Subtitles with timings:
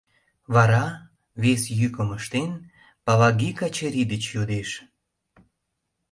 [0.53, 0.85] Вара,
[1.43, 2.51] вес йӱкым ыштен,
[3.05, 4.69] Палаги Качыри деч йодеш: